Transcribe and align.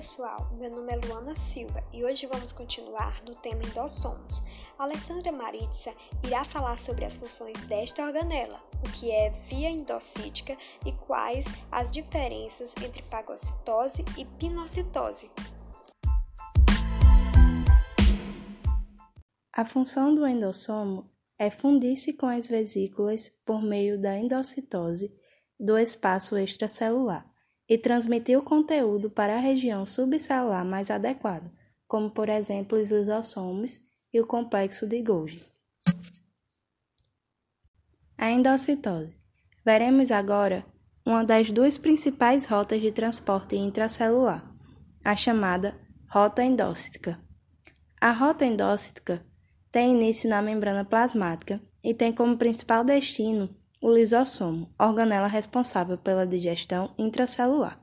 pessoal, 0.00 0.50
meu 0.58 0.70
nome 0.70 0.92
é 0.92 0.96
Luana 0.96 1.34
Silva 1.34 1.84
e 1.92 2.04
hoje 2.04 2.26
vamos 2.26 2.52
continuar 2.52 3.22
no 3.24 3.34
tema 3.34 3.62
endossomos. 3.62 4.42
Alessandra 4.78 5.30
Maritza 5.30 5.92
irá 6.24 6.44
falar 6.44 6.78
sobre 6.78 7.04
as 7.04 7.16
funções 7.16 7.60
desta 7.66 8.04
organela, 8.04 8.62
o 8.84 8.90
que 8.92 9.10
é 9.10 9.30
via 9.48 9.68
endocítica 9.68 10.56
e 10.86 10.92
quais 10.92 11.46
as 11.70 11.90
diferenças 11.90 12.74
entre 12.82 13.02
fagocitose 13.02 14.04
e 14.16 14.24
pinocitose. 14.24 15.30
A 19.52 19.64
função 19.64 20.14
do 20.14 20.26
endossomo 20.26 21.10
é 21.38 21.50
fundir-se 21.50 22.14
com 22.14 22.26
as 22.26 22.48
vesículas 22.48 23.30
por 23.44 23.60
meio 23.60 24.00
da 24.00 24.16
endocitose 24.16 25.14
do 25.58 25.76
espaço 25.76 26.38
extracelular 26.38 27.29
e 27.70 27.78
transmitir 27.78 28.36
o 28.36 28.42
conteúdo 28.42 29.08
para 29.08 29.36
a 29.36 29.38
região 29.38 29.86
subcelular 29.86 30.66
mais 30.66 30.90
adequada, 30.90 31.52
como 31.86 32.10
por 32.10 32.28
exemplo 32.28 32.76
os 32.76 32.90
lisossomos 32.90 33.80
e 34.12 34.20
o 34.20 34.26
complexo 34.26 34.88
de 34.88 35.00
Golgi. 35.00 35.40
A 38.18 38.28
endocitose. 38.28 39.20
Veremos 39.64 40.10
agora 40.10 40.66
uma 41.06 41.24
das 41.24 41.52
duas 41.52 41.78
principais 41.78 42.44
rotas 42.44 42.80
de 42.80 42.90
transporte 42.90 43.54
intracelular, 43.54 44.52
a 45.04 45.14
chamada 45.14 45.78
rota 46.10 46.42
endócita. 46.42 47.16
A 48.00 48.10
rota 48.10 48.44
endócita 48.44 49.24
tem 49.70 49.92
início 49.92 50.28
na 50.28 50.42
membrana 50.42 50.84
plasmática 50.84 51.60
e 51.84 51.94
tem 51.94 52.12
como 52.12 52.36
principal 52.36 52.82
destino 52.82 53.48
o 53.80 53.90
lisossomo, 53.90 54.68
organela 54.78 55.26
responsável 55.26 55.96
pela 55.96 56.26
digestão 56.26 56.94
intracelular. 56.98 57.80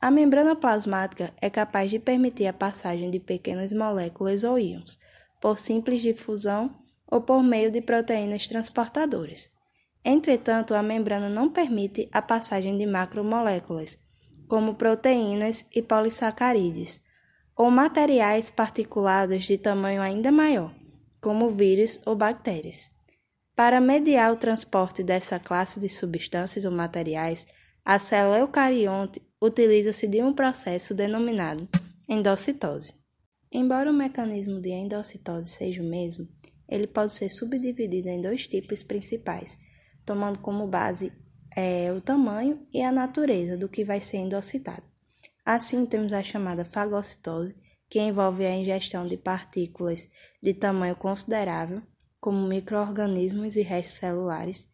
A 0.00 0.10
membrana 0.10 0.54
plasmática 0.54 1.32
é 1.40 1.48
capaz 1.48 1.90
de 1.90 1.98
permitir 1.98 2.46
a 2.46 2.52
passagem 2.52 3.10
de 3.10 3.18
pequenas 3.18 3.72
moléculas 3.72 4.44
ou 4.44 4.58
íons, 4.58 4.98
por 5.40 5.58
simples 5.58 6.02
difusão 6.02 6.76
ou 7.10 7.20
por 7.20 7.42
meio 7.42 7.70
de 7.70 7.80
proteínas 7.80 8.46
transportadoras. 8.46 9.50
Entretanto, 10.04 10.74
a 10.74 10.82
membrana 10.82 11.28
não 11.28 11.48
permite 11.48 12.08
a 12.12 12.20
passagem 12.20 12.76
de 12.76 12.84
macromoléculas, 12.84 13.98
como 14.48 14.74
proteínas 14.74 15.64
e 15.74 15.80
polissacarídeos, 15.80 17.00
ou 17.56 17.70
materiais 17.70 18.50
particulados 18.50 19.44
de 19.44 19.56
tamanho 19.56 20.02
ainda 20.02 20.32
maior, 20.32 20.74
como 21.20 21.50
vírus 21.50 22.00
ou 22.04 22.16
bactérias. 22.16 22.90
Para 23.54 23.80
mediar 23.80 24.32
o 24.32 24.36
transporte 24.36 25.02
dessa 25.02 25.38
classe 25.38 25.78
de 25.78 25.88
substâncias 25.88 26.64
ou 26.64 26.72
materiais, 26.72 27.46
a 27.84 27.98
célula 27.98 28.38
eucarionte 28.38 29.20
utiliza-se 29.40 30.06
de 30.08 30.22
um 30.22 30.32
processo 30.32 30.94
denominado 30.94 31.68
endocitose. 32.08 32.94
Embora 33.50 33.90
o 33.90 33.94
mecanismo 33.94 34.60
de 34.60 34.70
endocitose 34.70 35.50
seja 35.50 35.82
o 35.82 35.86
mesmo, 35.86 36.26
ele 36.66 36.86
pode 36.86 37.12
ser 37.12 37.28
subdividido 37.28 38.08
em 38.08 38.20
dois 38.20 38.46
tipos 38.46 38.82
principais, 38.82 39.58
tomando 40.06 40.38
como 40.38 40.66
base 40.66 41.12
é, 41.54 41.92
o 41.92 42.00
tamanho 42.00 42.66
e 42.72 42.80
a 42.80 42.90
natureza 42.90 43.56
do 43.58 43.68
que 43.68 43.84
vai 43.84 44.00
ser 44.00 44.18
endocitado. 44.18 44.82
Assim, 45.44 45.84
temos 45.84 46.12
a 46.14 46.22
chamada 46.22 46.64
fagocitose, 46.64 47.54
que 47.90 48.00
envolve 48.00 48.46
a 48.46 48.56
ingestão 48.56 49.06
de 49.06 49.18
partículas 49.18 50.08
de 50.42 50.54
tamanho 50.54 50.96
considerável, 50.96 51.82
como 52.22 52.46
microorganismos 52.46 53.56
e 53.56 53.62
restos 53.62 53.98
celulares, 53.98 54.68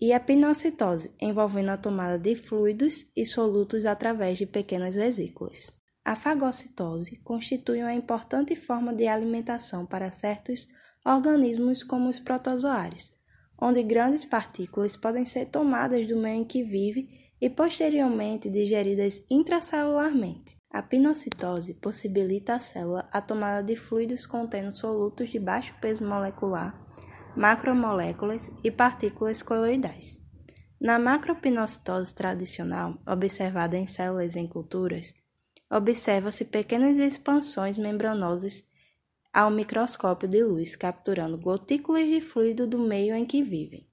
e 0.00 0.12
a 0.12 0.18
pinocitose, 0.18 1.12
envolvendo 1.20 1.70
a 1.70 1.76
tomada 1.76 2.18
de 2.18 2.34
fluidos 2.34 3.06
e 3.16 3.24
solutos 3.24 3.86
através 3.86 4.36
de 4.36 4.46
pequenas 4.46 4.96
vesículas. 4.96 5.72
A 6.04 6.16
fagocitose 6.16 7.20
constitui 7.22 7.82
uma 7.82 7.94
importante 7.94 8.56
forma 8.56 8.92
de 8.92 9.06
alimentação 9.06 9.86
para 9.86 10.10
certos 10.10 10.66
organismos 11.06 11.84
como 11.84 12.10
os 12.10 12.18
protozoários, 12.18 13.12
onde 13.56 13.80
grandes 13.84 14.24
partículas 14.24 14.96
podem 14.96 15.24
ser 15.24 15.46
tomadas 15.46 16.08
do 16.08 16.16
meio 16.16 16.40
em 16.40 16.44
que 16.44 16.64
vive 16.64 17.08
e 17.40 17.48
posteriormente 17.48 18.50
digeridas 18.50 19.22
intracelularmente. 19.30 20.56
A 20.72 20.80
pinocitose 20.80 21.74
possibilita 21.74 22.54
à 22.54 22.60
célula 22.60 23.06
a 23.12 23.20
tomada 23.20 23.62
de 23.62 23.76
fluidos 23.76 24.24
contendo 24.24 24.74
solutos 24.74 25.28
de 25.28 25.38
baixo 25.38 25.74
peso 25.82 26.02
molecular, 26.02 26.74
macromoléculas 27.36 28.50
e 28.64 28.70
partículas 28.70 29.42
coloidais. 29.42 30.18
Na 30.80 30.98
macropinocitose 30.98 32.14
tradicional, 32.14 32.98
observada 33.06 33.76
em 33.76 33.86
células 33.86 34.34
em 34.34 34.46
culturas, 34.46 35.14
observa-se 35.70 36.46
pequenas 36.46 36.96
expansões 36.96 37.76
membranosas 37.76 38.64
ao 39.30 39.50
microscópio 39.50 40.26
de 40.26 40.42
luz, 40.42 40.74
capturando 40.74 41.36
gotículas 41.36 42.06
de 42.06 42.22
fluido 42.22 42.66
do 42.66 42.78
meio 42.78 43.14
em 43.14 43.26
que 43.26 43.42
vivem. 43.42 43.86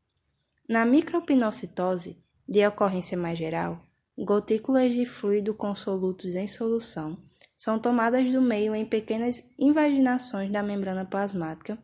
Na 0.67 0.85
micropinocitose, 0.85 2.23
de 2.47 2.65
ocorrência 2.65 3.17
mais 3.17 3.37
geral, 3.37 3.85
Gotículas 4.21 4.93
de 4.93 5.05
fluido 5.05 5.53
com 5.53 5.73
solutos 5.73 6.35
em 6.35 6.45
solução 6.45 7.15
são 7.55 7.79
tomadas 7.79 8.29
do 8.29 8.41
meio 8.41 8.75
em 8.75 8.85
pequenas 8.85 9.41
invaginações 9.57 10.51
da 10.51 10.61
membrana 10.61 11.05
plasmática, 11.05 11.77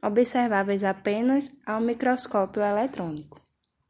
observáveis 0.00 0.84
apenas 0.84 1.52
ao 1.66 1.80
microscópio 1.80 2.62
eletrônico. 2.62 3.40